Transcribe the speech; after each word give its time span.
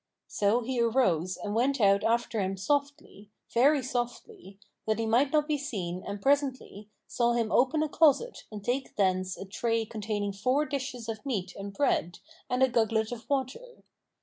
So 0.27 0.61
he 0.61 0.81
arose 0.81 1.37
and 1.37 1.53
went 1.53 1.79
out 1.79 2.03
after 2.03 2.41
him 2.41 2.57
softly, 2.57 3.29
very 3.53 3.83
softly, 3.83 4.57
that 4.87 4.97
he 4.97 5.05
might 5.05 5.31
not 5.31 5.47
be 5.47 5.59
seen 5.59 6.03
and 6.07 6.19
presently 6.19 6.89
saw 7.05 7.33
him 7.33 7.51
open 7.51 7.83
a 7.83 7.87
closet 7.87 8.45
and 8.51 8.65
take 8.65 8.95
thence 8.95 9.37
a 9.37 9.45
tray 9.45 9.85
containing 9.85 10.33
four 10.33 10.65
dishes 10.65 11.07
of 11.07 11.23
meat 11.23 11.55
and 11.55 11.71
bread 11.75 12.17
and 12.49 12.63
a 12.63 12.67
gugglet 12.67 13.11
of 13.11 13.29
water. 13.29 13.83